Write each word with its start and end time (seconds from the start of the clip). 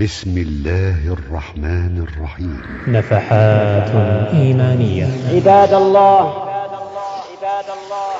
بسم 0.00 0.38
الله 0.38 1.12
الرحمن 1.12 2.06
الرحيم. 2.08 2.60
نفحات 2.88 3.90
إيمانية. 4.34 5.06
عباد 5.34 5.74
الله 5.74 6.53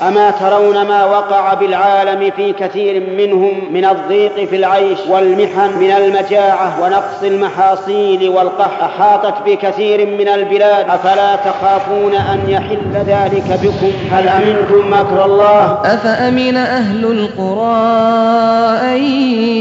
أما 0.08 0.30
ترون 0.30 0.82
ما 0.82 1.04
وقع 1.04 1.54
بالعالم 1.54 2.30
في 2.36 2.52
كثير 2.52 3.02
منهم 3.16 3.72
من 3.72 3.84
الضيق 3.84 4.44
في 4.44 4.56
العيش 4.56 4.98
والمحن 5.08 5.78
من 5.80 5.90
المجاعة 5.90 6.82
ونقص 6.82 7.22
المحاصيل 7.22 8.28
والقحط 8.28 8.82
أحاطت 8.82 9.34
بكثير 9.46 10.06
من 10.06 10.28
البلاد. 10.28 10.90
أفلا 10.90 11.36
تخافون 11.36 12.14
أن 12.14 12.40
يحل 12.48 12.92
ذلك 13.06 13.58
بكم؟ 13.62 13.92
هل 14.10 14.28
أمنتم 14.28 14.90
مكر 14.92 15.24
الله؟ 15.24 15.80
أفأمن 15.84 16.56
أهل 16.56 17.04
القرى 17.04 17.74
أن 18.94 19.02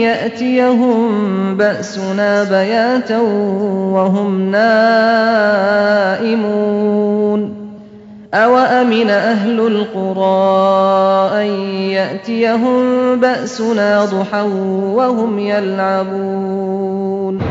يأتيهم 0.01 1.57
بأسنا 1.57 2.43
بياتا 2.43 3.17
وهم 3.93 4.51
نائمون؟ 4.51 5.63
أوأمن 8.33 9.09
أهل 9.09 9.59
القرى 9.59 11.41
أن 11.41 11.47
يأتيهم 11.91 12.83
بأسنا 13.19 14.05
ضحى 14.05 14.41
وهم 14.95 15.39
يلعبون 15.39 16.82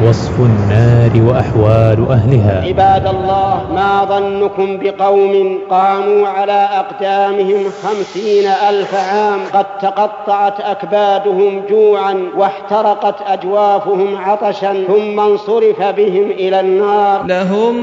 وصف 0.08 0.40
النار 0.40 1.22
وأحوال 1.22 2.06
أهلها. 2.10 2.64
عباد 2.66 3.06
الله 3.06 3.72
ما 3.74 4.04
ظنكم 4.04 4.78
بقوم 4.78 5.58
قاموا 5.70 6.28
على 6.28 6.68
أقدامهم 6.72 7.64
خمسين 7.82 8.46
ألف 8.68 8.94
عام 8.94 9.40
قد 9.52 9.78
تقطعت 9.78 10.60
أكبادهم 10.60 11.62
جوعا 11.70 12.28
واحترقت 12.36 13.14
أجوافهم 13.26 14.16
عطشا 14.16 14.84
ثم 14.86 15.20
انصرف 15.20 15.82
بهم 15.82 16.30
إلى 16.30 16.60
النار. 16.60 17.26
لهم 17.26 17.74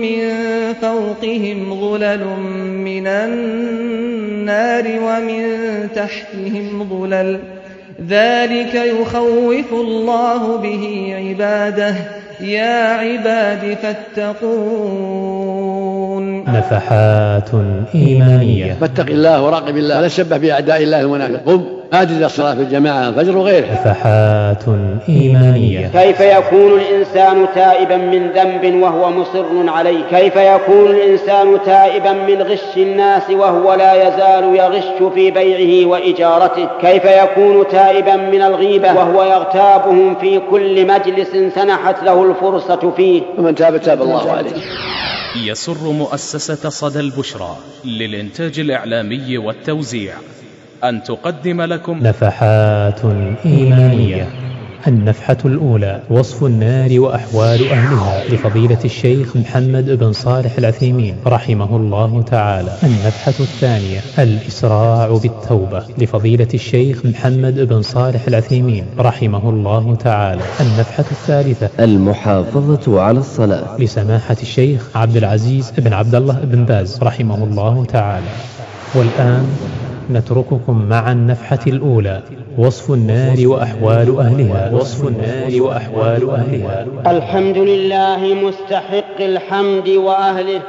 من 0.00 0.28
فوقهم 0.80 1.80
ظلل 1.80 2.26
من 2.84 3.06
النار 3.06 4.84
ومن 4.84 5.42
تحتهم 5.94 6.86
ظلل. 6.90 7.55
ذلك 8.00 8.74
يخوف 8.74 9.72
الله 9.72 10.56
به 10.56 11.14
عباده. 11.16 11.94
يا 12.40 12.84
عباد 12.84 13.76
فاتقون. 13.82 14.56
نفحات 16.44 17.50
إيمانية. 17.94 18.76
فاتق 18.80 19.06
الله 19.06 19.42
وراقب 19.42 19.76
الله. 19.76 19.98
ولا 19.98 20.08
تشبه 20.08 20.36
بأعداء 20.36 20.82
الله 20.82 21.00
المنافق 21.00 21.75
إلى 21.94 22.26
الصلاة 22.26 22.54
في 22.54 22.60
الجماعة 22.60 23.08
الفجر 23.08 23.36
وغيرها. 23.36 23.72
نفحات 23.72 24.64
إيمانية. 25.08 25.86
كيف 25.86 26.20
يكون 26.20 26.80
الإنسان 26.80 27.46
تائبا 27.54 27.96
من 27.96 28.30
ذنب 28.30 28.82
وهو 28.82 29.10
مصر 29.10 29.68
عليه؟ 29.68 30.04
كيف 30.10 30.36
يكون 30.36 30.90
الإنسان 30.90 31.58
تائبا 31.66 32.12
من 32.12 32.42
غش 32.42 32.76
الناس 32.76 33.30
وهو 33.30 33.74
لا 33.74 34.08
يزال 34.08 34.56
يغش 34.56 35.12
في 35.14 35.30
بيعه 35.30 35.88
وإجارته؟ 35.88 36.68
كيف 36.80 37.04
يكون 37.04 37.68
تائبا 37.68 38.16
من 38.16 38.42
الغيبة 38.42 38.94
وهو 38.94 39.22
يغتابهم 39.24 40.14
في 40.14 40.40
كل 40.50 40.86
مجلس 40.86 41.54
سنحت 41.54 42.02
له 42.02 42.30
الفرصة 42.30 42.92
فيه؟ 42.96 43.22
ومن 43.38 43.54
تاب 43.54 43.76
تاب 43.76 44.02
الله 44.02 44.32
عليه. 44.32 44.50
يسر 45.44 45.92
مؤسسة 45.92 46.68
صدى 46.68 47.00
البشرى 47.00 47.56
للإنتاج 47.84 48.60
الإعلامي 48.60 49.38
والتوزيع. 49.38 50.12
أن 50.84 51.02
تقدم 51.02 51.62
لكم 51.62 51.98
نفحات 51.98 53.00
إيمانية. 53.46 54.28
النفحة 54.86 55.36
الأولى 55.44 56.02
وصف 56.10 56.44
النار 56.44 57.00
وأحوال 57.00 57.68
أهلها 57.70 58.24
لفضيلة 58.28 58.78
الشيخ 58.84 59.36
محمد 59.36 59.90
بن 59.90 60.12
صالح 60.12 60.58
العثيمين 60.58 61.16
رحمه 61.26 61.76
الله 61.76 62.22
تعالى. 62.22 62.70
النفحة 62.82 63.34
الثانية 63.40 64.00
الإسراع 64.18 65.18
بالتوبة 65.22 65.82
لفضيلة 65.98 66.48
الشيخ 66.54 67.06
محمد 67.06 67.60
بن 67.60 67.82
صالح 67.82 68.26
العثيمين 68.28 68.84
رحمه 68.98 69.50
الله 69.50 69.94
تعالى. 69.94 70.42
النفحة 70.60 71.04
الثالثة 71.10 71.84
المحافظة 71.84 73.00
على 73.02 73.18
الصلاة. 73.18 73.80
لسماحة 73.80 74.36
الشيخ 74.42 74.88
عبد 74.94 75.16
العزيز 75.16 75.72
بن 75.78 75.92
عبد 75.92 76.14
الله 76.14 76.40
بن 76.44 76.64
باز 76.64 76.98
رحمه 77.02 77.44
الله 77.44 77.84
تعالى. 77.84 78.26
والآن 78.94 79.46
نترككم 80.10 80.86
مع 80.88 81.12
النفحة 81.12 81.58
الأولى 81.66 82.22
وصف 82.58 82.90
النار 82.90 83.36
وأحوال 83.48 84.18
أهلها. 84.18 84.72
وصف 84.74 85.08
النار 85.08 85.62
وأحوال 85.62 86.30
أهلها. 86.30 86.86
الحمد 87.06 87.58
لله 87.58 88.34
مستحق 88.34 89.20
الحمد 89.20 89.88
وأهله 89.88 90.60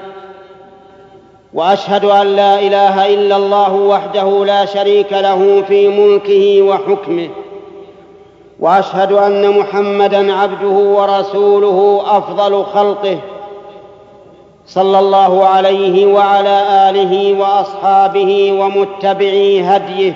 وأشهد 1.53 2.05
أن 2.05 2.27
لا 2.27 2.59
إله 2.59 3.13
إلا 3.13 3.35
الله 3.35 3.73
وحده 3.73 4.45
لا 4.45 4.65
شريك 4.65 5.13
له 5.13 5.61
في 5.67 5.87
ملكه 5.87 6.61
وحكمه 6.61 7.29
وأشهد 8.59 9.11
أن 9.11 9.59
محمدا 9.59 10.33
عبده 10.33 10.77
ورسوله 10.97 12.01
أفضل 12.17 12.63
خلقه. 12.63 13.17
صلى 14.67 14.99
الله 14.99 15.45
عليه 15.47 16.05
وعلى 16.05 16.89
آله 16.89 17.39
وأصحابه 17.39 18.51
ومتبعي 18.51 19.61
هديه 19.61 20.13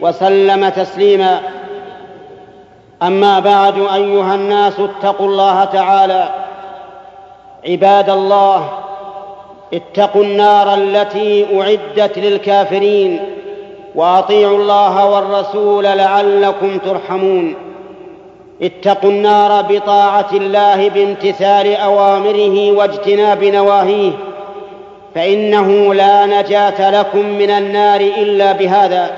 وسلم 0.00 0.68
تسليما. 0.68 1.40
أما 3.02 3.38
بعد 3.38 3.74
أيها 3.78 4.34
الناس 4.34 4.80
اتقوا 4.80 5.26
الله 5.26 5.64
تعالى. 5.64 6.28
عباد 7.68 8.10
الله 8.10 8.70
اتقوا 9.74 10.22
النار 10.22 10.74
التي 10.74 11.60
أعدت 11.60 12.18
للكافرين 12.18 13.20
وأطيعوا 13.94 14.56
الله 14.56 15.06
والرسول 15.06 15.84
لعلكم 15.84 16.78
ترحمون. 16.78 17.67
اتقوا 18.62 19.10
النار 19.10 19.62
بطاعة 19.62 20.28
الله 20.32 20.88
بامتثال 20.88 21.76
أوامره 21.76 22.72
واجتناب 22.72 23.44
نواهيه 23.44 24.12
فإنه 25.14 25.94
لا 25.94 26.26
نجاة 26.26 26.90
لكم 26.90 27.26
من 27.26 27.50
النار 27.50 28.00
إلا 28.00 28.52
بهذا. 28.52 29.10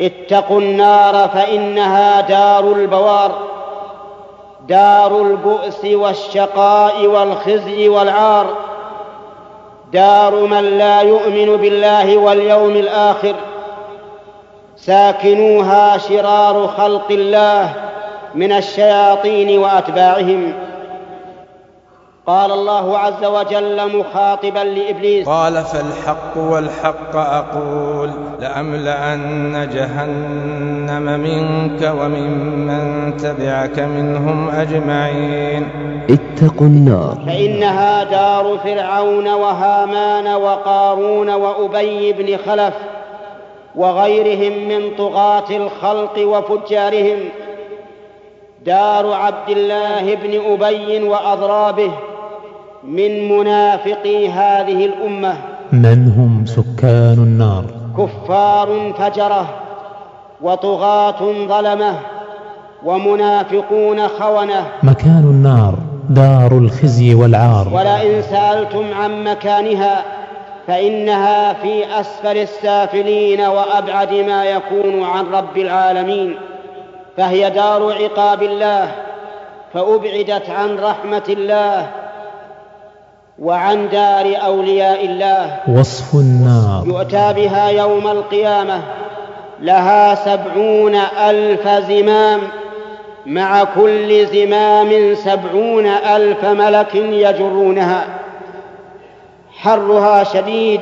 اتقوا 0.00 0.60
النار 0.60 1.28
فإنها 1.28 2.20
دار 2.20 2.72
البوار 2.72 3.32
دار 4.68 5.22
البؤس 5.22 5.84
والشقاء 5.84 7.06
والخزي 7.06 7.88
والعار 7.88 8.46
دار 9.92 10.34
من 10.34 10.64
لا 10.78 11.00
يؤمن 11.00 11.56
بالله 11.56 12.16
واليوم 12.16 12.70
الآخر. 12.70 13.34
ساكنوها 14.76 15.98
شرار 15.98 16.66
خلق 16.78 17.06
الله 17.10 17.89
من 18.34 18.52
الشياطين 18.52 19.58
وأتباعهم. 19.58 20.52
قال 22.26 22.52
الله 22.52 22.98
عز 22.98 23.24
وجل 23.24 23.98
مخاطبا 23.98 24.58
لإبليس. 24.58 25.28
قال 25.28 25.64
فالحق 25.64 26.36
والحق 26.36 27.16
أقول 27.16 28.10
لأملأن 28.40 29.68
جهنم 29.74 31.20
منك 31.20 31.92
وممن 32.00 33.16
تبعك 33.16 33.78
منهم 33.78 34.50
أجمعين. 34.50 35.68
اتقوا 36.10 36.66
النار. 36.66 37.18
فإنها 37.26 38.04
دار 38.04 38.58
فرعون 38.64 39.28
وهامان 39.28 40.34
وقارون 40.34 41.30
وأبي 41.30 42.12
بن 42.12 42.36
خلف 42.36 42.74
وغيرهم 43.76 44.68
من 44.68 44.96
طغاة 44.98 45.50
الخلق 45.50 46.18
وفجارهم. 46.18 47.18
دار 48.66 49.12
عبد 49.12 49.48
الله 49.48 50.14
بن 50.14 50.40
أبي 50.52 51.02
وأضرابه 51.02 51.90
من 52.84 53.28
منافقي 53.28 54.28
هذه 54.28 54.84
الأمة. 54.84 55.34
من 55.72 56.12
هم 56.16 56.44
سكان 56.46 57.18
النار؟ 57.18 57.64
كفار 57.98 58.92
فجرة 58.98 59.46
وطغاة 60.42 61.20
ظلمة 61.48 61.94
ومنافقون 62.84 64.08
خونة. 64.08 64.66
مكان 64.82 65.24
النار 65.24 65.74
دار 66.10 66.52
الخزي 66.52 67.14
والعار. 67.14 67.68
ولئن 67.74 68.22
سألتم 68.22 68.94
عن 68.94 69.24
مكانها 69.24 70.04
فإنها 70.66 71.52
في 71.52 72.00
أسفل 72.00 72.36
السافلين 72.38 73.40
وأبعد 73.40 74.12
ما 74.14 74.44
يكون 74.44 75.02
عن 75.02 75.26
رب 75.26 75.56
العالمين. 75.56 76.36
فهي 77.16 77.50
دار 77.50 77.92
عقاب 78.02 78.42
الله 78.42 78.92
فأبعدت 79.74 80.50
عن 80.50 80.78
رحمة 80.78 81.22
الله 81.28 81.86
وعن 83.38 83.88
دار 83.88 84.36
أولياء 84.46 85.04
الله. 85.04 85.56
وصف 85.68 86.14
النار. 86.14 86.84
يؤتى 86.86 87.32
بها 87.32 87.68
يوم 87.68 88.08
القيامة 88.08 88.80
لها 89.60 90.14
سبعون 90.14 90.94
ألف 90.96 91.68
زمام. 91.68 92.40
مع 93.26 93.64
كل 93.64 94.26
زمام 94.26 95.14
سبعون 95.14 95.86
ألف 95.86 96.44
ملك 96.44 96.94
يجرونها. 96.94 98.04
حرها 99.56 100.24
شديد 100.24 100.80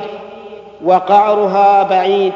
وقعرها 0.85 1.83
بعيد. 1.83 2.33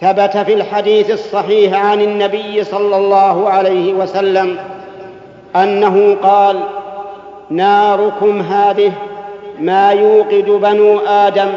ثبت 0.00 0.36
في 0.36 0.54
الحديث 0.54 1.10
الصحيح 1.10 1.84
عن 1.84 2.00
النبي 2.00 2.64
صلى 2.64 2.96
الله 2.96 3.50
عليه 3.50 3.92
وسلم 3.94 4.56
أنه 5.56 6.16
قال 6.22 6.60
ناركم 7.50 8.40
هذه 8.40 8.92
ما 9.58 9.90
يوقد 9.90 10.44
بنو 10.44 10.98
آدم 10.98 11.48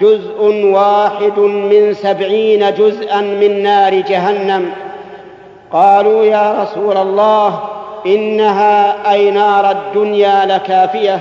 جزء 0.00 0.64
واحد 0.64 1.38
من 1.38 1.94
سبعين 1.94 2.74
جزءا 2.74 3.20
من 3.20 3.62
نار 3.62 3.94
جهنم. 3.94 4.72
قالوا 5.72 6.24
يا 6.24 6.62
رسول 6.62 6.96
الله 6.96 7.60
إنها 8.06 9.12
أي 9.12 9.30
نار 9.30 9.70
الدنيا 9.70 10.46
لكافية. 10.46 11.18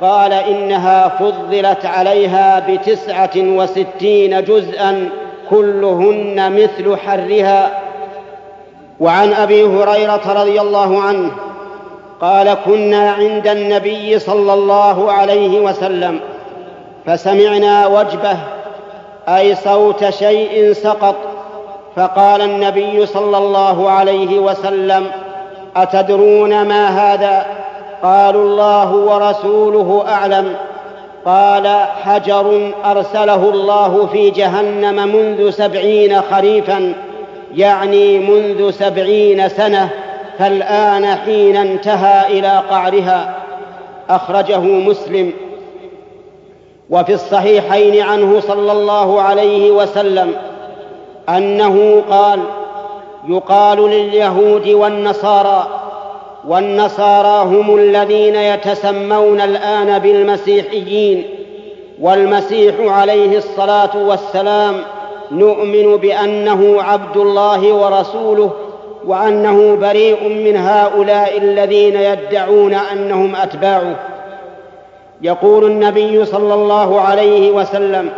قال 0.00 0.32
إنها 0.32 1.08
فضلت 1.08 1.86
عليها 1.86 2.66
بتسعة 2.68 3.30
وستين 3.36 4.44
جزءا 4.44 5.08
كلهن 5.50 6.52
مثل 6.52 6.96
حرها. 6.96 7.82
وعن 9.00 9.32
أبي 9.32 9.64
هريرة 9.64 10.32
رضي 10.42 10.60
الله 10.60 11.02
عنه 11.02 11.30
قال 12.20 12.54
كنا 12.64 13.10
عند 13.10 13.46
النبي 13.46 14.18
صلى 14.18 14.54
الله 14.54 15.12
عليه 15.12 15.60
وسلم 15.60 16.20
فسمعنا 17.06 17.86
وجبه 17.86 18.36
أي 19.28 19.54
صوت 19.54 20.10
شيء 20.10 20.72
سقط 20.72 21.14
فقال 21.96 22.42
النبي 22.42 23.06
صلى 23.06 23.38
الله 23.38 23.90
عليه 23.90 24.38
وسلم 24.38 25.06
أتدرون 25.76 26.62
ما 26.62 26.86
هذا؟ 26.88 27.46
قالوا 28.02 28.42
الله 28.44 28.92
ورسوله 28.92 30.04
أعلم. 30.08 30.54
قال 31.26 31.86
حجر 32.02 32.72
أرسله 32.84 33.50
الله 33.50 34.08
في 34.12 34.30
جهنم 34.30 35.14
منذ 35.14 35.50
سبعين 35.50 36.22
خريفا 36.22 36.92
يعني 37.54 38.18
منذ 38.18 38.70
سبعين 38.70 39.48
سنة 39.48 39.88
فالآن 40.38 41.06
حين 41.06 41.56
انتهى 41.56 42.38
إلى 42.38 42.62
قعرها 42.70 43.34
أخرجه 44.10 44.60
مسلم. 44.60 45.32
وفي 46.90 47.14
الصحيحين 47.14 48.02
عنه 48.02 48.40
صلى 48.40 48.72
الله 48.72 49.22
عليه 49.22 49.70
وسلم 49.70 50.34
أنه 51.28 52.02
قال 52.10 52.40
يقال 53.28 53.78
لليهود 53.90 54.68
والنصارى 54.68 55.81
والنصارى 56.48 57.44
هم 57.48 57.76
الذين 57.76 58.34
يتسمون 58.34 59.40
الآن 59.40 59.98
بالمسيحيين 59.98 61.24
والمسيح 62.00 62.74
عليه 62.80 63.38
الصلاة 63.38 63.96
والسلام 63.96 64.74
نؤمن 65.30 65.96
بأنه 65.96 66.82
عبد 66.82 67.16
الله 67.16 67.72
ورسوله 67.72 68.50
وأنه 69.06 69.76
بريء 69.80 70.28
من 70.28 70.56
هؤلاء 70.56 71.38
الذين 71.38 71.96
يدعون 71.96 72.74
أنهم 72.74 73.36
أتباعه. 73.36 73.96
يقول 75.22 75.64
النبي 75.64 76.24
صلى 76.24 76.54
الله 76.54 77.00
عليه 77.00 77.50
وسلم 77.50 78.10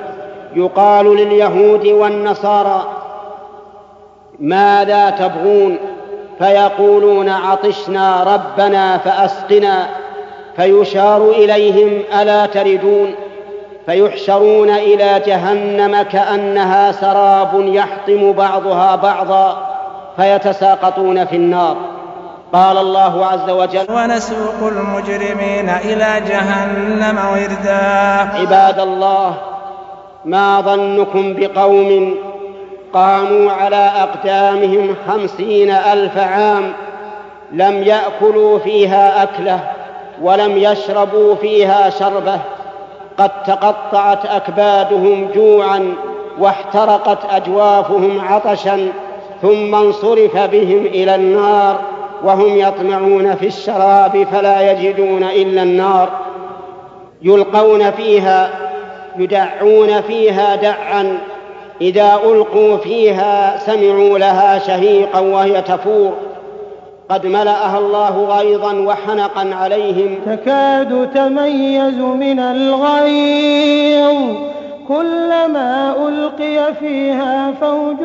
يقال 0.57 1.17
لليهود 1.17 1.87
والنصارى 1.87 2.85
ماذا 4.41 5.11
تبغون؟ 5.11 5.79
فيقولون 6.39 7.29
عطشنا 7.29 8.23
ربنا 8.23 8.99
فأسقنا 8.99 9.87
فيشار 10.57 11.31
إليهم 11.31 12.03
ألا 12.21 12.47
تردون 12.47 13.15
فيحشرون 13.87 14.71
إلى 14.71 15.23
جهنم 15.27 16.03
كأنها 16.03 16.93
سراب 16.93 17.51
يحطم 17.55 18.33
بعضها 18.33 18.97
بعضا 18.97 19.71
فيتساقطون 20.17 21.25
في 21.25 21.37
النار. 21.37 21.77
قال 22.53 22.79
الله 22.79 23.27
عز 23.27 23.51
وجل 23.51 23.87
ونسوق 23.91 24.69
المجرمين 24.69 25.69
إلى 25.69 26.23
جهنم 26.29 27.19
وردا. 27.33 27.81
عباد 28.41 28.81
الله 28.81 29.35
ما 30.25 30.61
ظنكم 30.61 31.35
بقوم 31.35 32.15
قاموا 32.95 33.53
على 33.53 33.91
أقدامهم 33.97 34.95
خمسين 35.09 35.71
ألف 35.71 36.19
عام 36.19 36.73
لم 37.53 37.83
يأكلوا 37.83 38.59
فيها 38.59 39.23
أكلة 39.23 39.61
ولم 40.23 40.57
يشربوا 40.57 41.35
فيها 41.35 41.91
شربة. 41.91 42.41
قد 43.19 43.31
تقطعت 43.47 44.27
أكبادهم 44.27 45.29
جوعا 45.35 45.95
واحترقت 46.39 47.19
أجوافهم 47.31 48.21
عطشا 48.29 48.89
ثم 49.43 49.75
انصرف 49.75 50.37
بهم 50.37 50.87
إلى 50.87 51.15
النار 51.15 51.79
وهم 52.25 52.59
يطمعون 52.59 53.35
في 53.35 53.47
الشراب 53.47 54.27
فلا 54.33 54.73
يجدون 54.73 55.23
إلا 55.23 55.63
النار. 55.63 56.09
يلقون 57.23 57.91
فيها 57.91 58.51
يدعون 59.19 60.01
فيها 60.01 60.57
دعا 60.57 61.19
إذا 61.81 62.19
ألقوا 62.25 62.77
فيها 62.77 63.59
سمعوا 63.59 64.19
لها 64.19 64.59
شهيقا 64.59 65.21
وهي 65.21 65.63
تفور. 65.63 66.13
قد 67.09 67.27
ملأها 67.27 67.79
الله 67.79 68.39
غيظا 68.39 68.73
وحنقا 68.73 69.55
عليهم. 69.55 70.15
تكاد 70.27 71.11
تميز 71.15 71.99
من 71.99 72.39
الغيظ. 72.39 74.37
كلما 74.89 75.95
ألقي 76.09 76.75
فيها 76.75 77.53
فوج 77.61 77.97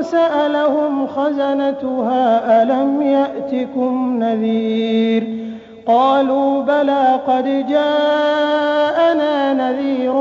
سألهم 0.00 1.06
خزنتها 1.06 2.62
ألم 2.62 3.02
يأتكم 3.02 4.16
نذير؟ 4.22 5.52
قالوا 5.86 6.62
بلى 6.62 7.20
قد 7.26 7.66
جاءنا 7.68 9.52
نذير 9.52 10.12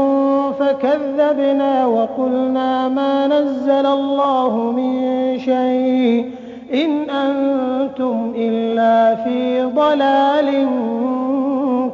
فكذبنا 0.61 1.85
وقلنا 1.85 2.87
ما 2.87 3.27
نزل 3.27 3.85
الله 3.85 4.57
من 4.57 5.39
شيء. 5.39 6.31
إن 6.73 7.09
أنتم 7.09 8.33
إلا 8.37 9.15
في 9.15 9.63
ضلال 9.63 10.67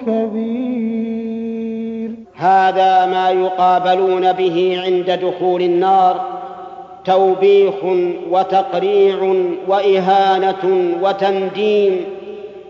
كبير. 0.06 2.12
هذا 2.36 3.06
ما 3.06 3.30
يقابلون 3.30 4.32
به 4.32 4.82
عند 4.86 5.12
دخول 5.12 5.62
النار 5.62 6.22
توبيخ 7.06 7.74
وتقريع 8.32 9.36
وإهانة 9.68 10.94
وتنديم 11.02 12.06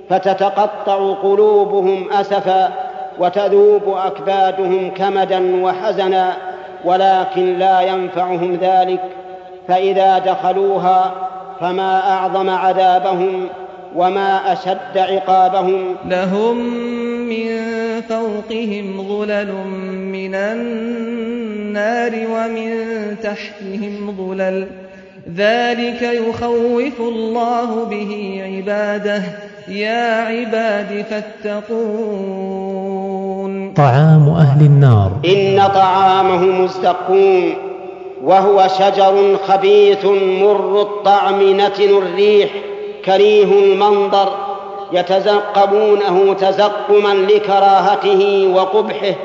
فتتقطع 0.10 1.13
قلوبهم 1.13 2.06
أسفا 2.12 2.87
وتذوب 3.20 3.98
أكبادهم 3.98 4.92
كمدا 4.92 5.64
وحزنا 5.64 6.38
ولكن 6.86 7.58
لا 7.58 7.82
ينفعهم 7.82 8.58
ذلك. 8.62 9.02
فإذا 9.68 10.20
دخلوها 10.20 11.28
فما 11.60 12.12
أعظم 12.12 12.50
عذابهم 12.50 13.48
وما 13.96 14.54
أشد 14.54 14.98
عقابهم. 14.98 15.96
لهم 16.06 16.58
من 17.30 17.48
فوقهم 18.10 19.08
ظلل 19.08 19.54
من 19.98 20.36
النار 20.36 22.12
ومن 22.32 22.72
تحتهم 23.24 24.16
ظلل. 24.18 24.68
ذلك 25.36 26.02
يخوف 26.02 27.00
الله 27.00 27.86
به 27.86 28.42
عباده. 28.46 29.22
يا 29.68 30.22
عباد 30.22 31.06
فاتقون. 31.10 32.97
طعام 33.78 34.30
أهل 34.30 34.66
النار. 34.66 35.12
إن 35.26 35.72
طعامهم 35.76 36.64
الزقوم 36.64 37.54
وهو 38.24 38.68
شجر 38.80 39.38
خبيث 39.48 40.06
مر 40.42 40.82
الطعم 40.82 41.60
نتن 41.60 41.98
الريح 41.98 42.50
كريه 43.06 43.44
المنظر 43.44 44.30
يتزقمونه 44.94 46.34
تزقما 46.34 47.14
لكراهته 47.14 48.52
وقبحه 48.56 49.16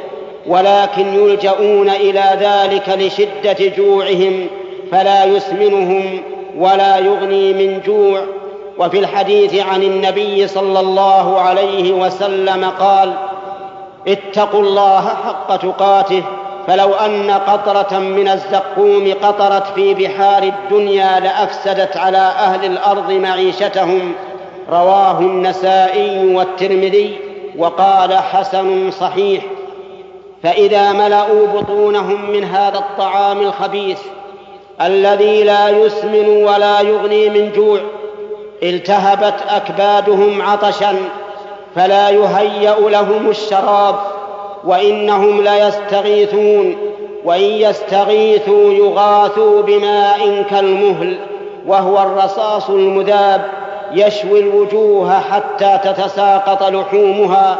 ولكن 0.47 1.15
يلجؤون 1.15 1.89
إلى 1.89 2.25
ذلك 2.41 2.89
لشدة 2.99 3.77
جوعهم 3.77 4.47
فلا 4.91 5.25
يسمنهم 5.25 6.23
ولا 6.59 6.99
يغني 6.99 7.53
من 7.53 7.81
جوع. 7.87 8.21
وفي 8.79 8.99
الحديث 8.99 9.55
عن 9.55 9.83
النبي 9.83 10.49
صلى 10.49 10.81
الله 10.81 11.41
عليه 11.41 11.93
وسلم 11.93 12.65
قال 12.81 13.13
اتقوا 14.09 14.61
الله 14.61 15.01
حق 15.01 15.57
تقاته 15.57 16.23
فلو 16.67 16.95
أن 16.95 17.31
قطرة 17.31 17.99
من 17.99 18.29
الزقوم 18.29 19.15
قطرت 19.23 19.67
في 19.75 19.95
بحار 19.95 20.43
الدنيا 20.43 21.21
لأفسدت 21.21 21.97
على 21.97 22.19
أهل 22.19 22.65
الأرض 22.65 23.13
معيشتهم. 23.13 24.13
رواه 24.71 25.19
النسائي 25.19 26.35
والترمذي 26.35 27.19
وقال 27.59 28.15
حسن 28.15 28.91
صحيح. 28.91 29.43
فإذا 30.43 30.93
ملأوا 30.93 31.47
بطونهم 31.47 32.31
من 32.31 32.45
هذا 32.45 32.79
الطعام 32.79 33.41
الخبيث 33.41 33.99
الذي 34.81 35.45
لا 35.45 35.69
يسمن 35.69 36.29
ولا 36.29 36.81
يغني 36.81 37.31
من 37.31 37.53
جوع 37.53 37.81
التهبت 38.63 39.35
أكبادهم 39.49 40.43
عطشا. 40.43 40.95
فلا 41.77 42.11
يهيأ 42.11 42.77
لهم 42.81 43.31
الشراب 43.31 43.95
وإنهم 44.65 45.41
ليستغيثون 45.41 46.77
وإن 47.25 47.43
يستغيثوا 47.43 48.73
يغاثوا 48.73 49.63
بماء 49.63 50.43
كالمهل 50.51 51.19
وهو 51.67 51.99
الرصاص 52.03 52.71
المذاب 52.71 53.45
يشوي 53.93 54.41
الوجوه 54.41 55.21
حتى 55.21 55.79
تتساقط 55.85 56.63
لحومها 56.63 57.59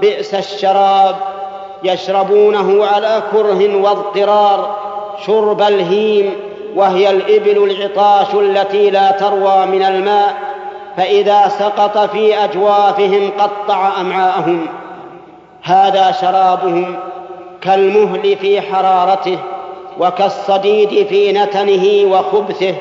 بئس 0.00 0.34
الشراب 0.34 1.16
يشربونه 1.84 2.86
على 2.86 3.22
كره 3.32 3.76
واضطرار 3.82 4.76
شرب 5.26 5.62
الهيم 5.62 6.34
وهي 6.76 7.10
الإبل 7.10 7.70
العطاش 7.70 8.34
التي 8.34 8.90
لا 8.90 9.10
تروى 9.10 9.66
من 9.66 9.82
الماء 9.82 10.34
فإذا 10.96 11.48
سقط 11.48 11.98
في 11.98 12.44
أجوافهم 12.44 13.30
قطع 13.38 14.00
أمعاءهم. 14.00 14.66
هذا 15.62 16.12
شرابهم 16.12 16.96
كالمهل 17.60 18.36
في 18.36 18.60
حرارته 18.60 19.38
وكالصديد 19.98 21.06
في 21.06 21.32
نتنه 21.32 22.12
وخبثه. 22.12 22.74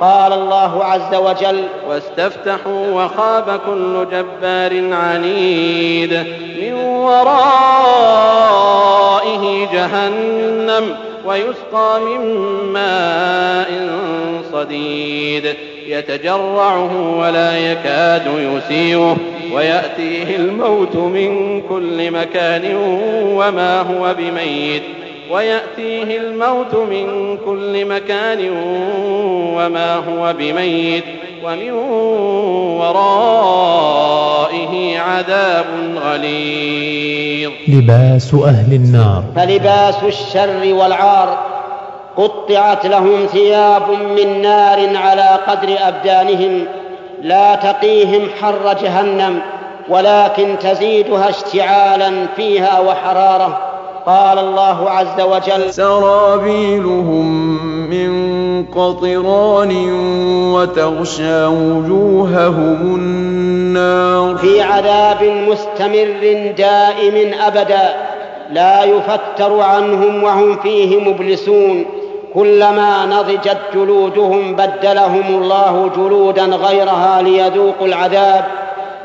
قال 0.00 0.32
الله 0.32 0.84
عز 0.84 1.14
وجل 1.14 1.64
واستفتحوا 1.88 2.90
وخاب 2.92 3.60
كل 3.66 4.06
جبار 4.12 4.94
عنيد. 4.94 6.12
من 6.62 6.72
ورائه 6.72 7.90
جهنم 9.72 10.96
ويسقى 11.26 12.00
من 12.00 12.20
ماء 12.72 13.90
صديد. 14.52 15.56
يتجرعه 15.90 17.18
ولا 17.18 17.58
يكاد 17.58 18.26
يسيغه 18.26 19.16
ويأتيه 19.52 20.36
الموت 20.36 20.96
من 20.96 21.60
كل 21.60 22.10
مكان 22.10 22.76
وما 23.24 23.80
هو 23.80 24.14
بميت. 24.18 24.82
ويأتيه 25.30 26.20
الموت 26.20 26.74
من 26.74 27.36
كل 27.36 27.84
مكان 27.84 28.50
وما 29.56 29.94
هو 29.94 30.34
بميت. 30.38 31.04
ومن 31.44 31.70
ورائه 32.80 34.98
عذاب 34.98 35.66
غليظ. 35.96 37.50
لباس 37.68 38.34
أهل 38.34 38.74
النار. 38.74 39.24
فلباس 39.36 40.04
الشر 40.04 40.74
والعار. 40.74 41.49
قطعت 42.20 42.86
لهم 42.86 43.26
ثياب 43.26 43.82
من 43.90 44.42
نار 44.42 44.96
على 44.96 45.38
قدر 45.48 45.76
أبدانهم 45.88 46.64
لا 47.22 47.54
تقيهم 47.54 48.28
حر 48.42 48.76
جهنم 48.82 49.40
ولكن 49.88 50.58
تزيدها 50.60 51.28
اشتعالا 51.28 52.26
فيها 52.36 52.80
وحرارة. 52.80 53.58
قال 54.06 54.38
الله 54.38 54.90
عز 54.90 55.20
وجل 55.20 55.74
سرابيلهم 55.74 57.26
من 57.90 58.10
قطران 58.66 59.92
وتغشى 60.54 61.44
وجوههم 61.46 62.96
النار. 62.96 64.36
في 64.36 64.62
عذاب 64.62 65.22
مستمر 65.22 66.52
دائم 66.58 67.34
ابدا 67.46 67.94
لا 68.52 68.84
يفتر 68.84 69.60
عنهم 69.60 70.22
وهم 70.22 70.56
فيه 70.56 71.00
مبلسون. 71.00 71.99
كلما 72.34 73.06
نضجت 73.06 73.58
جلودهم 73.74 74.56
بدلهم 74.56 75.26
الله 75.28 75.90
جلودا 75.96 76.44
غيرها 76.44 77.22
ليذوقوا 77.22 77.86
العذاب. 77.86 78.44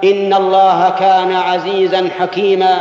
إن 0.03 0.33
الله 0.33 0.93
كان 0.99 1.35
عزيزا 1.35 2.09
حكيما. 2.19 2.77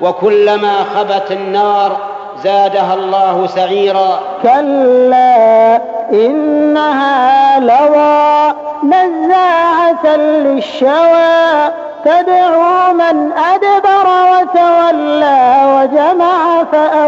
وكلما 0.00 0.74
خبت 0.96 1.30
النار 1.30 1.96
زادها 2.44 2.94
الله 2.94 3.46
سعيرا. 3.46 4.20
كلا 4.42 5.80
إنها 6.12 7.60
لظى 7.60 8.54
نزاعة 8.84 10.16
للشوى. 10.16 11.72
تدعو 12.04 12.92
من 12.92 13.32
أدبر 13.32 14.06
وتولى 14.32 15.62
وجمع 15.66 16.64
فأوعى 16.72 17.01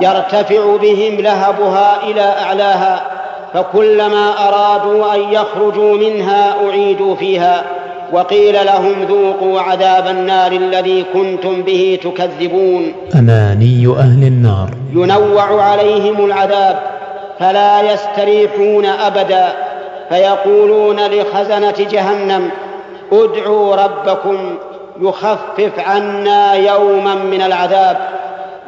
يرتفع 0.00 0.76
بهم 0.76 1.20
لهبها 1.20 2.02
إلى 2.02 2.20
أعلاها 2.20 3.02
فكلما 3.54 4.48
أرادوا 4.48 5.14
أن 5.14 5.20
يخرجوا 5.32 5.96
منها 5.96 6.54
أعيدوا 6.66 7.16
فيها 7.16 7.64
وقيل 8.12 8.66
لهم 8.66 9.02
ذوقوا 9.08 9.60
عذاب 9.60 10.06
النار 10.06 10.52
الذي 10.52 11.04
كنتم 11.12 11.62
به 11.62 11.98
تكذبون. 12.02 12.92
أماني 13.18 13.94
أهل 13.98 14.22
النار. 14.26 14.70
ينوع 14.92 15.62
عليهم 15.62 16.24
العذاب 16.24 16.78
فلا 17.40 17.92
يستريحون 17.92 18.86
أبدا 18.86 19.48
فيقولون 20.08 20.96
لخزنة 20.96 21.74
جهنم 21.90 22.50
ادعوا 23.12 23.76
ربكم 23.76 24.58
يخفف 25.00 25.72
عنا 25.78 26.54
يوما 26.54 27.14
من 27.14 27.42
العذاب. 27.42 27.96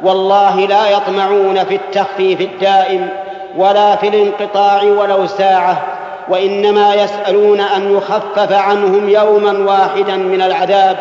والله 0.03 0.59
لا 0.59 0.89
يطمعون 0.89 1.63
في 1.63 1.75
التخفيف 1.75 2.41
الدائم 2.41 3.09
ولا 3.57 3.95
في 3.95 4.07
الانقطاع 4.07 4.83
ولو 4.83 5.27
ساعة 5.27 5.81
وإنما 6.29 6.95
يسألون 6.95 7.59
أن 7.59 7.97
يخفف 7.97 8.51
عنهم 8.51 9.09
يوما 9.09 9.71
واحدا 9.71 10.15
من 10.15 10.41
العذاب 10.41 10.97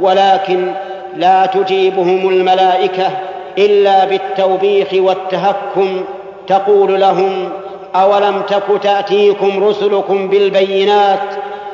ولكن 0.00 0.72
لا 1.16 1.46
تجيبهم 1.46 2.28
الملائكة 2.28 3.10
إلا 3.58 4.04
بالتوبيخ 4.04 4.88
والتهكم. 4.92 6.04
تقول 6.46 7.00
لهم 7.00 7.48
أولم 7.94 8.42
تك 8.48 8.82
تأتيكم 8.82 9.64
رسلكم 9.64 10.28
بالبينات 10.28 11.18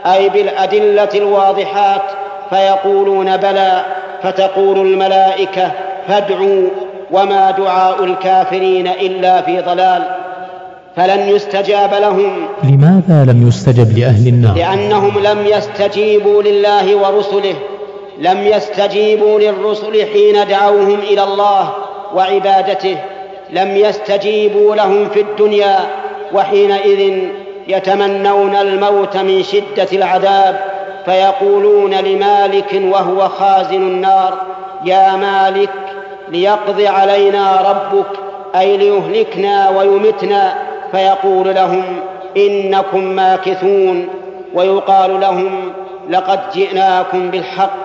أي 0.06 0.28
بالأدلة 0.28 1.08
الواضحات؟ 1.14 2.02
فيقولون 2.50 3.36
بلى. 3.36 3.84
فتقول 4.22 4.78
الملائكة 4.78 5.70
فادعوا 6.09 6.69
وما 7.11 7.50
دعاء 7.50 8.04
الكافرين 8.04 8.87
إلا 8.87 9.42
في 9.42 9.61
ضلال 9.61 10.02
فلن 10.97 11.28
يستجاب 11.28 11.95
لهم. 11.95 12.33
لماذا 12.64 13.33
لم 13.33 13.49
يستجب 13.49 13.99
لأهل 13.99 14.28
النار؟ 14.28 14.57
لأنهم 14.57 15.19
لم 15.19 15.47
يستجيبوا 15.47 16.42
لله 16.42 16.97
ورسله 16.97 17.54
لم 18.19 18.47
يستجيبوا 18.47 19.40
للرسل 19.40 20.07
حين 20.12 20.49
دعوهم 20.49 20.99
إلى 20.99 21.25
الله 21.25 21.73
وعبادته 22.14 22.97
لم 23.50 23.76
يستجيبوا 23.76 24.75
لهم 24.75 25.09
في 25.09 25.21
الدنيا 25.21 25.78
وحينئذ 26.33 27.19
يتمنون 27.69 28.57
الموت 28.57 29.16
من 29.16 29.42
شدة 29.42 29.88
العذاب 29.92 30.61
فيقولون 31.04 31.95
لمالك 31.95 32.80
وهو 32.85 33.28
خازن 33.28 33.83
النار 33.83 34.35
يا 34.85 35.16
مالك 35.16 35.71
ليقضي 36.32 36.87
علينا 36.87 37.60
ربك 37.70 38.06
أي 38.56 38.76
ليهلكنا 38.76 39.70
ويمتنا. 39.70 40.54
فيقول 40.92 41.54
لهم 41.54 41.82
إنكم 42.37 43.04
ماكثون. 43.04 44.04
ويقال 44.54 45.20
لهم 45.20 45.50
لقد 46.10 46.40
جئناكم 46.54 47.30
بالحق 47.30 47.76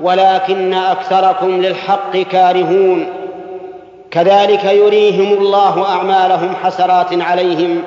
ولكن 0.00 0.74
أكثركم 0.74 1.50
للحق 1.50 2.16
كارهون. 2.16 3.06
كذلك 4.10 4.64
يريهم 4.64 5.38
الله 5.38 5.88
أعمالهم 5.88 6.54
حسرات 6.62 7.22
عليهم 7.22 7.82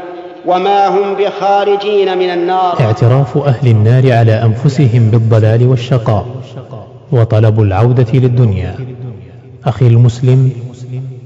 وما 0.45 0.87
هم 0.87 1.13
بخارجين 1.15 2.17
من 2.17 2.29
النار. 2.29 2.77
اعتراف 2.81 3.37
أهل 3.37 3.67
النار 3.67 4.13
على 4.13 4.43
أنفسهم 4.43 5.09
بالضلال 5.11 5.67
والشقاء 5.67 6.25
وطلب 7.11 7.61
العودة 7.61 8.07
للدنيا. 8.13 8.75
أخي 9.65 9.87
المسلم 9.87 10.51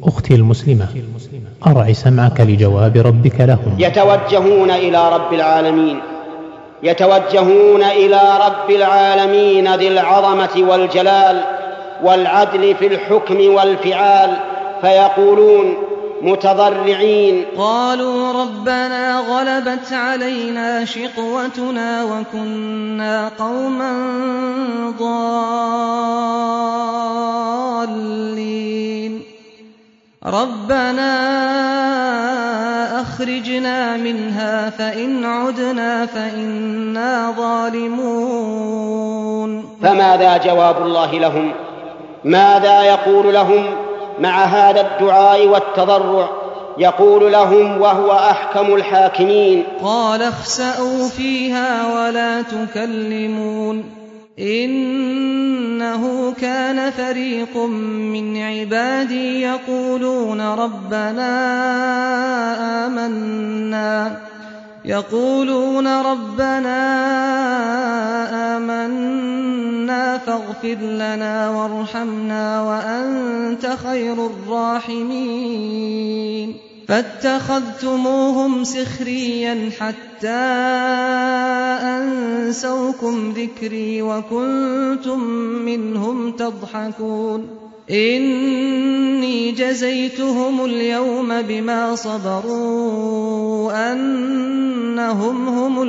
أختي 0.03 0.35
المسلمة 0.35 0.87
أرع 1.67 1.93
سمعك 1.93 2.41
لجواب 2.41 2.97
ربك 2.97 3.41
لهم. 3.41 3.75
يتوجهون 3.79 4.71
إلى 4.71 5.09
رب 5.15 5.33
العالمين 5.33 5.99
يتوجهون 6.83 7.83
إلى 7.83 8.21
رب 8.45 8.69
العالمين 8.71 9.75
ذي 9.75 9.87
العظمة 9.87 10.69
والجلال 10.69 11.41
والعدل 12.03 12.75
في 12.75 12.87
الحكم 12.87 13.53
والفعال 13.53 14.29
فيقولون 14.81 15.73
متضرعين. 16.21 17.45
قالوا 17.57 18.41
ربنا 18.41 19.19
غلبت 19.19 19.93
علينا 19.93 20.85
شقوتنا 20.85 22.03
وكنا 22.03 23.31
قوما 23.39 23.93
ضالين. 24.99 25.57
ربنا 30.25 31.17
أخرجنا 33.01 33.97
منها 33.97 34.69
فإن 34.69 35.25
عدنا 35.25 36.05
فإنا 36.05 37.33
ظالمون. 37.37 38.97
فماذا 39.83 40.37
جواب 40.37 40.81
الله 40.81 41.19
لهم؟ 41.19 41.51
ماذا 42.23 42.81
يقول 42.83 43.33
لهم؟ 43.33 43.86
مع 44.19 44.43
هذا 44.43 44.81
الدعاء 44.81 45.47
والتضرع 45.47 46.29
يقول 46.77 47.31
لهم 47.31 47.81
وهو 47.81 48.11
أحكم 48.11 48.75
الحاكمين. 48.75 49.63
قال 49.83 50.21
اخسأوا 50.21 51.07
فيها 51.07 51.93
ولا 51.95 52.41
تكلمون. 52.41 53.83
إنه 54.39 56.33
كان 56.41 56.91
فريق 56.91 57.57
من 57.57 58.37
عبادي 58.43 59.41
يقولون 59.41 60.41
ربنا 60.41 61.27
آمنا. 62.85 64.17
يقولون 64.87 65.87
ربنا 65.87 66.79
آمنا 68.57 70.17
فاغفر 70.17 70.77
لنا 70.81 71.49
وارحمنا 71.49 72.61
وأنت 72.61 73.77
خير 73.83 74.25
الراحمين. 74.25 75.87
فاتخذتموهم 76.87 78.63
سخريا 78.63 79.69
حتى 79.79 80.29
أنسوكم 81.83 83.33
ذكري 83.37 84.01
وكنتم 84.01 85.19
منهم 85.65 86.31
تضحكون. 86.31 87.47
إني 87.91 89.51
جزيتهم 89.51 90.65
اليوم 90.65 91.41
بما 91.41 91.95
صبروا 91.95 93.66
أنهم 95.11 95.47
هم 95.47 95.83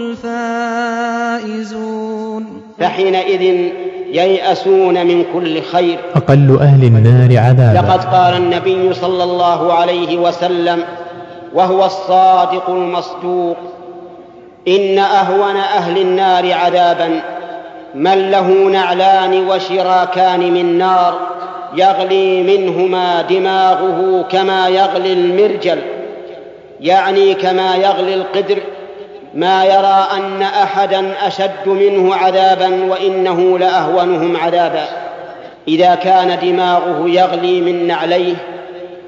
الفائزون. 1.45 2.63
فحينئذ 2.79 3.43
ييأسون 4.13 5.07
من 5.07 5.25
كل 5.35 5.63
خير. 5.63 5.99
أقل 6.17 6.59
أهل 6.61 6.85
النار 6.85 7.39
عذابا. 7.39 7.79
لقد 7.79 8.05
قال 8.15 8.37
النبي 8.37 8.95
صلى 8.95 9.25
الله 9.25 9.73
عليه 9.73 10.19
وسلم 10.19 10.85
وهو 11.55 11.85
الصادق 11.85 12.71
المصدوق 12.71 13.57
إن 14.69 14.99
أهون 14.99 15.57
أهل 15.57 15.99
النار 15.99 16.53
عذابا 16.53 17.21
من 17.95 18.31
له 18.31 18.49
نعلان 18.49 19.49
وشراكان 19.49 20.53
من 20.53 20.79
نار 20.79 21.19
يغلي 21.77 22.43
منهما 22.43 23.23
دماغه 23.23 24.25
كما 24.31 24.69
يغلي 24.69 25.13
المرجل 25.13 25.79
يعني 26.81 27.35
كما 27.35 27.77
يغلي 27.77 28.15
القدر. 28.15 28.59
ما 29.35 29.65
يرى 29.65 30.07
أن 30.17 30.43
أحدا 30.43 31.27
أشد 31.27 31.67
منه 31.67 32.15
عذابا 32.15 32.85
وإنه 32.91 33.59
لأهونهم 33.59 34.37
عذابا. 34.37 34.85
إذا 35.69 35.95
كان 35.95 36.39
دماغه 36.43 37.09
يغلي 37.09 37.61
من 37.61 37.87
نعليه 37.87 38.35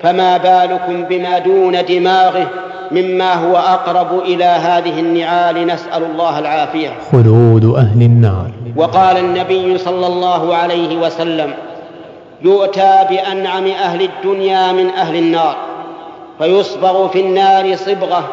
فما 0.02 0.36
بالكم 0.36 1.04
بما 1.04 1.38
دون 1.38 1.84
دماغه 1.84 2.46
مما 2.90 3.34
هو 3.34 3.56
أقرب 3.56 4.18
إلى 4.18 4.44
هذه 4.44 5.00
النعال. 5.00 5.66
نسأل 5.66 6.02
الله 6.02 6.38
العافية. 6.38 6.90
خلود 7.12 7.64
أهل 7.64 8.02
النار 8.02 8.50
وقال 8.76 9.16
النبي 9.16 9.78
صلى 9.78 10.06
الله 10.06 10.54
عليه 10.54 10.96
وسلم 10.96 11.54
يؤتى 12.42 13.06
بأنعم 13.11 13.66
أهل 13.66 14.02
الدنيا 14.02 14.72
من 14.72 14.90
أهل 14.90 15.16
النار 15.16 15.56
فيصبغ 16.38 17.09
في 17.09 17.20
النار 17.20 17.76
صبغة 17.76 18.24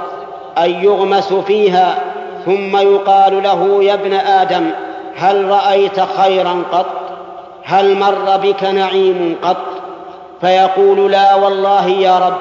أن 0.66 0.84
يغمس 0.84 1.34
فيها 1.34 1.96
ثم 2.46 2.78
يقال 2.78 3.44
له 3.44 3.84
يا 3.84 3.94
ابن 3.94 4.14
آدم 4.14 4.70
هل 5.16 5.50
رأيت 5.50 6.00
خيرا 6.00 6.64
قط؟ 6.72 6.86
هل 7.64 7.98
مر 7.98 8.38
بك 8.38 8.64
نعيم 8.64 9.36
قط؟ 9.42 9.58
فيقول 10.42 11.12
لا 11.12 11.36
والله 11.36 11.88
يا 11.88 12.20
رب 12.20 12.38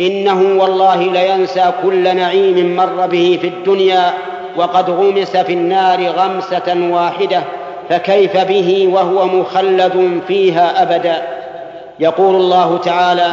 إنه 0.00 0.60
والله 0.62 0.96
لينسى 0.96 1.64
كل 1.82 2.16
نعيم 2.16 2.76
مر 2.76 3.06
به 3.06 3.38
في 3.40 3.48
الدنيا 3.48 4.14
وقد 4.56 4.90
غمس 4.90 5.36
في 5.36 5.52
النار 5.52 6.06
غمسة 6.08 6.88
واحدة 6.90 7.42
فكيف 7.90 8.36
به 8.36 8.88
وهو 8.92 9.26
مخلد 9.26 10.20
فيها 10.28 10.82
أبدا؟ 10.82 11.22
يقول 12.00 12.34
الله 12.34 12.78
تعالى 12.78 13.32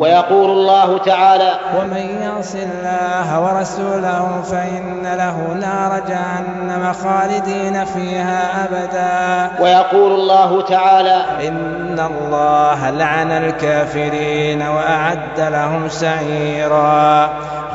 ويقول 0.00 0.50
الله 0.50 0.98
تعالى 0.98 1.52
ومن 1.78 2.18
يعص 2.22 2.54
الله 2.54 3.40
ورسوله 3.40 4.42
فإن 4.42 5.02
له 5.02 5.54
نار 5.60 6.02
جهنم 6.08 6.92
خالدين 6.92 7.84
فيها 7.84 8.64
أبدا. 8.64 9.62
ويقول 9.62 10.12
الله 10.12 10.62
تعالى 10.62 11.48
إن 11.48 12.00
الله 12.00 12.90
لعن 12.90 13.30
الكافرين 13.30 14.62
وأعد 14.62 15.40
لهم 15.40 15.88
سعيرا. 15.88 17.30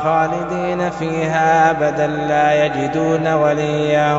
خالدين 0.06 0.90
فيها 0.90 1.70
أبدا 1.70 2.06
لا 2.06 2.64
يجدون 2.64 3.32
وليا 3.32 4.14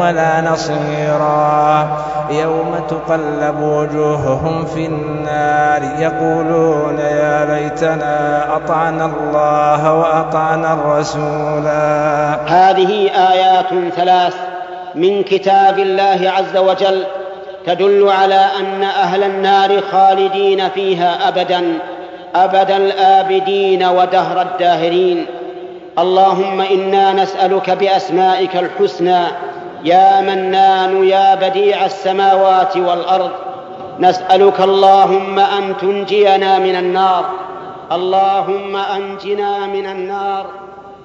ولا 0.00 0.40
نصيرا. 0.40 1.88
يوم 2.30 2.74
تقلب 2.88 3.60
وجوههم 3.60 4.64
في 4.64 4.86
النار 4.86 5.82
يقولون 5.98 6.98
يا 6.98 7.44
ليتنا 7.44 8.56
أطعنا 8.56 9.04
الله 9.04 9.94
وأطعنا 9.94 10.72
الرسولا 10.72 12.36
هذه 12.46 13.10
آيات 13.32 13.92
ثلاث 13.96 14.34
من 14.94 15.22
كتاب 15.22 15.78
الله 15.78 16.32
عز 16.36 16.56
وجل 16.56 17.04
تدل 17.66 18.08
على 18.08 18.46
أن 18.60 18.82
أهل 18.82 19.22
النار 19.22 19.80
خالدين 19.92 20.68
فيها 20.68 21.28
أبدا. 21.28 21.62
أبد 22.34 22.70
الآبدين 22.70 23.84
ودهر 23.84 24.42
الداهرين. 24.42 25.26
اللهم 25.98 26.60
إنا 26.60 27.12
نسألك 27.12 27.70
بأسمائك 27.70 28.56
الحسنى. 28.56 29.24
يا 29.84 30.20
منان 30.20 31.04
يا 31.04 31.34
بديع 31.34 31.84
السماوات 31.84 32.76
والأرض. 32.76 33.30
نسألك 34.00 34.60
اللهم 34.60 35.38
أن 35.38 35.76
تنجينا 35.80 36.58
من 36.58 36.76
النار. 36.76 37.24
اللهم 37.92 38.76
أنجنا 38.76 39.66
من 39.66 39.86
النار. 39.86 40.46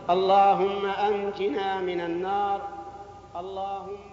اللهم 0.10 0.84
أنجنا 1.08 1.80
من 1.80 2.02
النار. 2.02 2.60
اللهم 3.40 4.07